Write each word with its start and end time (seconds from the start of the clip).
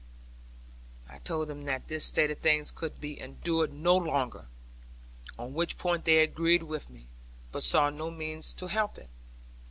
I 1.07 1.19
told 1.19 1.47
them 1.47 1.65
that 1.65 1.87
this 1.87 2.03
state 2.05 2.31
of 2.31 2.39
things 2.39 2.71
could 2.71 2.99
be 2.99 3.19
endured 3.19 3.71
no 3.71 3.95
longer, 3.95 4.47
on 5.37 5.53
which 5.53 5.77
point 5.77 6.05
they 6.05 6.23
agreed 6.23 6.63
with 6.63 6.89
me, 6.89 7.07
but 7.51 7.61
saw 7.61 7.91
no 7.91 8.09
means 8.09 8.51
to 8.55 8.65
help 8.67 8.97
it. 8.97 9.11